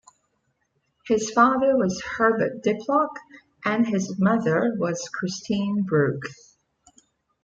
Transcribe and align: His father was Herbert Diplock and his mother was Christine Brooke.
His 1.05 1.29
father 1.29 1.77
was 1.77 2.01
Herbert 2.01 2.63
Diplock 2.63 3.17
and 3.63 3.85
his 3.87 4.17
mother 4.17 4.73
was 4.79 5.07
Christine 5.13 5.83
Brooke. 5.83 6.23